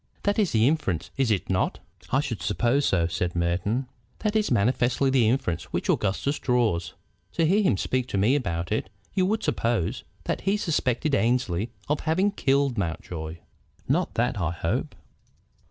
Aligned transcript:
That 0.23 0.39
is 0.39 0.51
the 0.51 0.67
inference, 0.67 1.11
is 1.15 1.29
it 1.29 1.47
not?" 1.47 1.77
"I 2.09 2.21
should 2.21 2.41
suppose 2.41 2.87
so," 2.87 3.05
said 3.05 3.35
Merton. 3.35 3.85
"That 4.17 4.35
is 4.35 4.49
manifestly 4.49 5.11
the 5.11 5.29
inference 5.29 5.65
which 5.65 5.91
Augustus 5.91 6.39
draws. 6.39 6.95
To 7.33 7.45
hear 7.45 7.61
him 7.61 7.77
speak 7.77 8.07
to 8.07 8.17
me 8.17 8.33
about 8.35 8.71
it 8.71 8.89
you 9.13 9.27
would 9.27 9.43
suppose 9.43 10.03
that 10.23 10.41
he 10.41 10.57
suspected 10.57 11.13
Annesley 11.13 11.69
of 11.87 11.99
having 11.99 12.31
killed 12.31 12.79
Mountjoy." 12.79 13.41
"Not 13.87 14.15
that, 14.15 14.39
I 14.41 14.49
hope." 14.49 14.95